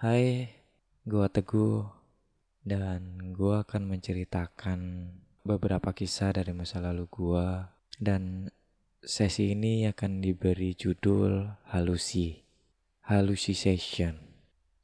Hai, 0.00 0.48
gua 1.04 1.28
Teguh 1.28 1.84
dan 2.64 3.20
gua 3.36 3.68
akan 3.68 3.84
menceritakan 3.84 5.12
beberapa 5.44 5.92
kisah 5.92 6.32
dari 6.32 6.56
masa 6.56 6.80
lalu 6.80 7.04
gua 7.04 7.76
dan 8.00 8.48
sesi 9.04 9.52
ini 9.52 9.84
akan 9.92 10.24
diberi 10.24 10.72
judul 10.72 11.52
halusi. 11.68 12.40
Halusi 13.12 13.52
session. 13.52 14.16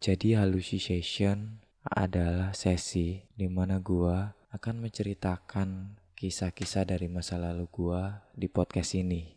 Jadi 0.04 0.37
halusi 0.37 0.76
session 0.76 1.64
adalah 1.80 2.53
sesi 2.53 3.24
di 3.33 3.48
mana 3.48 3.80
gua 3.80 4.37
akan 4.53 4.85
menceritakan 4.85 5.96
kisah-kisah 6.12 6.92
dari 6.92 7.08
masa 7.08 7.40
lalu 7.40 7.64
gua 7.72 8.21
di 8.37 8.53
podcast 8.53 8.92
ini. 8.92 9.33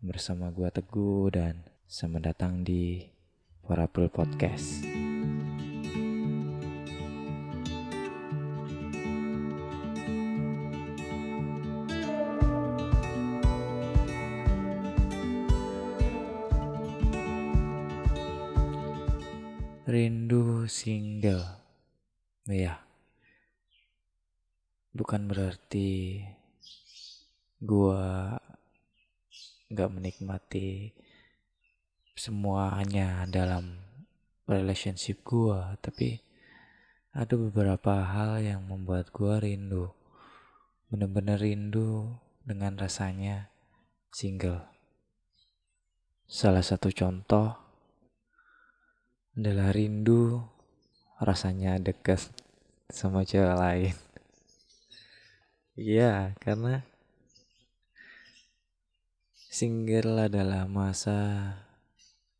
Bersama 0.00 0.48
gua 0.48 0.72
Teguh 0.72 1.28
dan 1.28 1.60
selamat 1.84 2.32
datang 2.32 2.64
di 2.64 3.11
Parabel 3.62 4.10
Podcast. 4.10 4.82
Rindu 19.86 20.66
single. 20.66 21.46
Ya. 22.50 22.82
Bukan 24.90 25.30
berarti 25.30 26.18
gua 27.62 28.34
nggak 29.70 29.90
menikmati 29.94 30.90
semuanya 32.12 33.24
dalam 33.24 33.80
relationship 34.44 35.24
gua, 35.24 35.80
tapi 35.80 36.20
ada 37.12 37.36
beberapa 37.36 38.04
hal 38.04 38.44
yang 38.44 38.68
membuat 38.68 39.08
gua 39.12 39.40
rindu. 39.40 39.92
Bener-bener 40.92 41.40
rindu 41.40 42.20
dengan 42.44 42.76
rasanya 42.76 43.48
single. 44.12 44.60
Salah 46.28 46.64
satu 46.64 46.92
contoh 46.92 47.56
adalah 49.32 49.72
rindu 49.72 50.44
rasanya 51.16 51.80
deket 51.80 52.20
sama 52.92 53.24
cewek 53.24 53.56
lain. 53.56 53.96
Iya, 55.72 56.36
karena 56.36 56.84
single 59.48 60.28
adalah 60.28 60.68
masa 60.68 61.48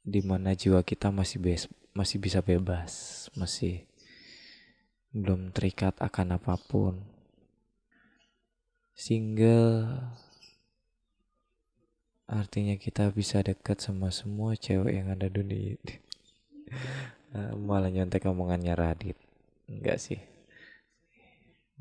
di 0.02 0.20
mana 0.22 0.54
jiwa 0.54 0.82
kita 0.82 1.14
masih 1.14 1.38
bes 1.38 1.70
masih 1.92 2.16
bisa 2.16 2.40
bebas, 2.40 3.28
masih 3.36 3.84
belum 5.12 5.52
terikat 5.52 5.92
akan 6.00 6.40
apa 6.40 6.56
pun. 6.56 7.04
Single 8.96 10.00
artinya 12.24 12.80
kita 12.80 13.12
bisa 13.12 13.44
dekat 13.44 13.84
sama 13.84 14.08
semua 14.08 14.56
cewek 14.56 14.92
yang 14.96 15.12
ada 15.12 15.28
dunia 15.28 15.76
ini. 15.76 15.94
Malah 17.68 17.92
nyontek 17.92 18.24
omongannya 18.24 18.72
Radit. 18.72 19.16
Enggak 19.68 20.00
sih 20.00 20.20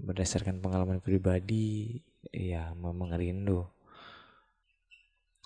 berdasarkan 0.02 0.58
pengalaman 0.64 0.98
pribadi 0.98 2.02
ya 2.34 2.74
memang 2.74 3.14
rindu 3.14 3.70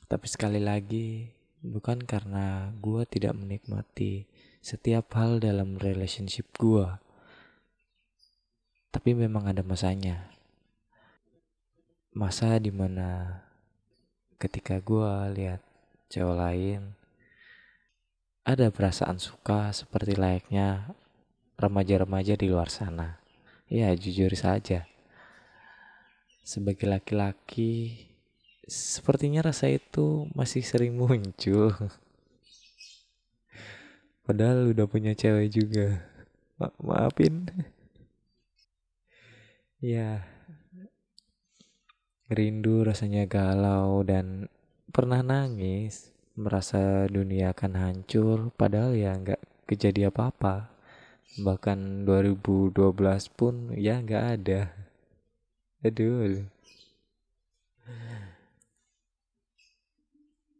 tapi 0.07 0.31
sekali 0.31 0.63
lagi 0.63 1.34
bukan 1.65 2.05
karena 2.05 2.69
gue 2.77 3.01
tidak 3.09 3.33
menikmati 3.33 4.29
setiap 4.61 5.09
hal 5.17 5.41
dalam 5.41 5.77
relationship 5.81 6.45
gue 6.61 6.85
tapi 8.95 9.11
memang 9.11 9.51
ada 9.51 9.59
masanya. 9.59 10.31
Masa 12.15 12.55
di 12.63 12.71
mana 12.71 13.43
ketika 14.39 14.79
gue 14.79 15.35
lihat 15.35 15.59
cewek 16.07 16.31
lain 16.31 16.95
ada 18.47 18.71
perasaan 18.71 19.19
suka 19.19 19.75
seperti 19.75 20.15
layaknya 20.15 20.95
remaja-remaja 21.59 22.39
di 22.39 22.47
luar 22.47 22.71
sana. 22.71 23.19
Ya 23.67 23.91
jujur 23.91 24.31
saja. 24.31 24.87
Sebagai 26.47 26.87
laki-laki, 26.87 27.99
sepertinya 28.65 29.45
rasa 29.45 29.69
itu 29.69 30.29
masih 30.33 30.65
sering 30.65 30.97
muncul. 30.97 31.73
Padahal 34.25 34.73
udah 34.73 34.85
punya 34.89 35.13
cewek 35.13 35.53
juga. 35.53 36.01
Ma 36.57 36.73
maafin. 36.81 37.45
ya. 39.81 40.25
Rindu 42.25 42.81
rasanya 42.81 43.29
galau 43.29 44.01
dan 44.01 44.49
pernah 44.89 45.21
nangis. 45.21 46.09
Merasa 46.35 47.07
dunia 47.07 47.55
akan 47.55 47.73
hancur 47.79 48.51
padahal 48.59 48.91
ya 48.97 49.15
nggak 49.15 49.39
kejadian 49.71 50.11
apa-apa 50.11 50.75
bahkan 51.41 52.07
2012 52.07 52.79
pun 53.35 53.75
ya 53.75 53.99
nggak 53.99 54.23
ada 54.39 54.71
aduh 55.83 56.47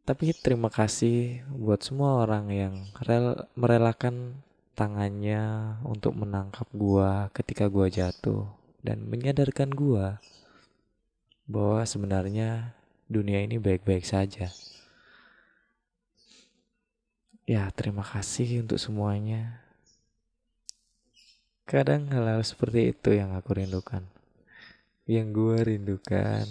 tapi 0.06 0.32
terima 0.38 0.70
kasih 0.70 1.42
buat 1.50 1.82
semua 1.82 2.22
orang 2.22 2.46
yang 2.54 2.74
rel 3.02 3.50
merelakan 3.58 4.38
tangannya 4.78 5.76
untuk 5.82 6.14
menangkap 6.14 6.70
gua 6.72 7.34
ketika 7.34 7.66
gua 7.66 7.90
jatuh 7.90 8.46
dan 8.86 9.02
menyadarkan 9.10 9.74
gua 9.74 10.22
bahwa 11.50 11.82
sebenarnya 11.86 12.78
dunia 13.10 13.42
ini 13.42 13.62
baik-baik 13.62 14.06
saja. 14.06 14.50
Ya, 17.46 17.70
terima 17.70 18.02
kasih 18.02 18.66
untuk 18.66 18.82
semuanya. 18.82 19.62
Kadang 21.70 22.10
hal-hal 22.10 22.42
seperti 22.42 22.94
itu 22.94 23.14
yang 23.14 23.38
aku 23.38 23.54
rindukan. 23.54 24.02
Yang 25.06 25.28
gue 25.34 25.58
rindukan. 25.78 26.46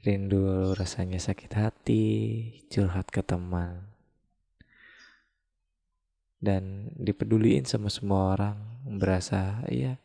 Rindu 0.00 0.72
rasanya 0.72 1.20
sakit 1.20 1.52
hati, 1.52 2.04
curhat 2.72 3.12
ke 3.12 3.20
teman. 3.20 3.84
Dan 6.40 6.94
dipeduliin 6.96 7.68
sama 7.68 7.92
semua 7.92 8.32
orang. 8.32 8.56
Berasa, 8.80 9.60
iya. 9.68 10.00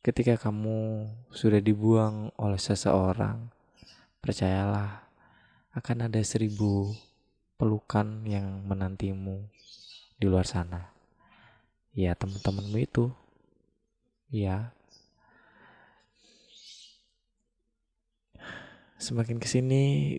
Ketika 0.00 0.40
kamu 0.40 1.12
sudah 1.28 1.60
dibuang 1.60 2.32
oleh 2.40 2.56
seseorang, 2.56 3.52
percayalah 4.24 5.04
akan 5.76 6.08
ada 6.08 6.20
seribu 6.24 6.96
pelukan 7.60 8.24
yang 8.24 8.64
menantimu 8.64 9.44
di 10.16 10.24
luar 10.24 10.48
sana 10.48 11.00
ya 11.94 12.14
teman-temanmu 12.14 12.78
itu 12.78 13.10
ya 14.30 14.70
semakin 19.00 19.40
ke 19.40 19.48
sini 19.48 20.14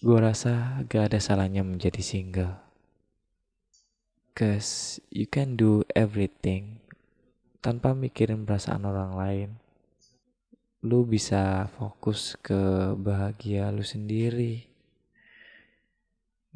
gue 0.00 0.18
rasa 0.18 0.80
gak 0.88 1.12
ada 1.12 1.20
salahnya 1.20 1.60
menjadi 1.60 2.00
single. 2.00 2.56
Cause 4.32 5.04
you 5.12 5.28
can 5.28 5.54
do 5.60 5.84
everything 5.92 6.80
tanpa 7.60 7.92
mikirin 7.92 8.48
perasaan 8.48 8.88
orang 8.88 9.12
lain. 9.14 9.50
Lu 10.80 11.04
bisa 11.04 11.68
fokus 11.76 12.40
ke 12.40 12.96
bahagia 12.96 13.68
lu 13.68 13.84
sendiri. 13.84 14.64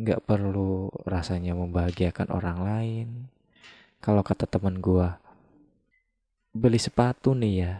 Gak 0.00 0.24
perlu 0.24 0.88
rasanya 1.04 1.52
membahagiakan 1.52 2.32
orang 2.32 2.58
lain. 2.64 3.08
Kalau 4.00 4.24
kata 4.24 4.48
teman 4.48 4.80
gua 4.80 5.20
beli 6.56 6.80
sepatu 6.80 7.36
nih 7.36 7.54
ya. 7.68 7.74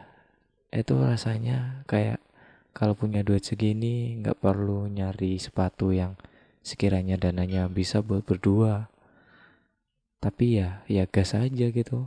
Itu 0.68 1.00
rasanya 1.00 1.88
kayak 1.88 2.27
kalau 2.78 2.94
punya 2.94 3.26
duit 3.26 3.42
segini 3.42 4.14
nggak 4.22 4.38
perlu 4.38 4.86
nyari 4.86 5.34
sepatu 5.34 5.90
yang 5.90 6.14
sekiranya 6.62 7.18
dananya 7.18 7.66
bisa 7.66 7.98
buat 8.06 8.22
berdua. 8.22 8.86
Tapi 10.22 10.62
ya 10.62 10.86
ya 10.86 11.02
gas 11.10 11.34
aja 11.34 11.74
gitu. 11.74 12.06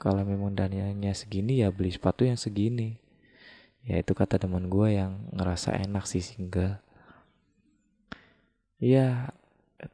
Kalau 0.00 0.24
memang 0.24 0.56
dananya 0.56 1.12
segini 1.12 1.60
ya 1.60 1.68
beli 1.68 1.92
sepatu 1.92 2.24
yang 2.24 2.40
segini. 2.40 2.96
Ya 3.84 4.00
itu 4.00 4.16
kata 4.16 4.40
teman 4.40 4.72
gue 4.72 4.96
yang 4.96 5.28
ngerasa 5.36 5.76
enak 5.76 6.08
sih 6.08 6.24
single. 6.24 6.80
Ya 8.80 9.28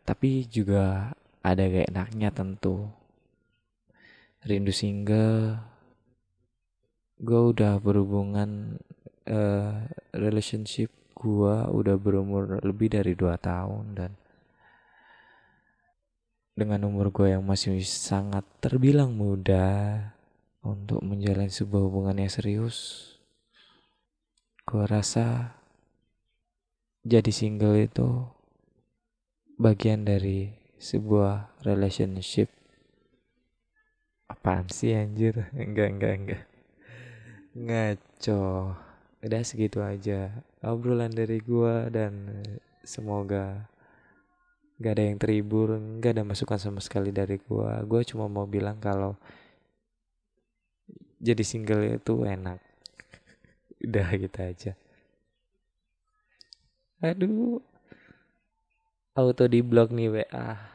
tapi 0.07 0.47
juga 0.47 1.11
ada 1.43 1.63
gak 1.67 1.91
enaknya 1.91 2.31
tentu. 2.31 2.87
Rindu 4.47 4.71
single. 4.71 5.59
Gue 7.19 7.51
udah 7.51 7.83
berhubungan 7.83 8.79
uh, 9.29 9.87
relationship 10.17 10.91
gue 11.13 11.57
udah 11.71 11.97
berumur 12.01 12.59
lebih 12.67 12.91
dari 12.91 13.15
dua 13.15 13.39
tahun 13.39 13.85
dan 13.95 14.13
dengan 16.53 16.85
umur 16.85 17.09
gue 17.09 17.33
yang 17.33 17.45
masih 17.47 17.81
sangat 17.81 18.45
terbilang 18.61 19.17
muda 19.17 19.99
untuk 20.63 21.01
menjalani 21.01 21.49
sebuah 21.51 21.83
hubungan 21.89 22.23
yang 22.23 22.31
serius, 22.31 23.09
gue 24.69 24.85
rasa 24.85 25.57
jadi 27.03 27.33
single 27.35 27.83
itu 27.83 28.31
bagian 29.59 30.07
dari 30.07 30.55
sebuah 30.77 31.51
relationship. 31.67 32.53
Apaan 34.29 34.69
sih 34.69 34.95
anjir? 34.95 35.49
Enggak 35.57 35.89
enggak 35.99 36.15
enggak. 36.21 36.43
Ngaco 37.53 38.43
udah 39.23 39.43
segitu 39.47 39.79
aja 39.79 40.35
obrolan 40.67 41.15
dari 41.15 41.39
gua 41.39 41.87
dan 41.87 42.43
semoga 42.83 43.71
gak 44.83 44.99
ada 44.99 45.05
yang 45.07 45.19
terhibur 45.23 45.79
gak 46.03 46.19
ada 46.19 46.27
masukan 46.27 46.59
sama 46.59 46.81
sekali 46.83 47.15
dari 47.15 47.39
gua. 47.39 47.79
Gua 47.87 48.03
cuma 48.03 48.27
mau 48.27 48.51
bilang 48.51 48.83
kalau 48.83 49.15
jadi 51.23 51.43
single 51.47 52.03
itu 52.03 52.27
enak. 52.27 52.59
Udah 53.87 54.09
gitu 54.19 54.39
aja. 54.43 54.73
Aduh. 56.99 57.63
Auto 59.15 59.45
di 59.47 59.61
blog 59.63 59.95
nih 59.95 60.09
WA 60.11 60.73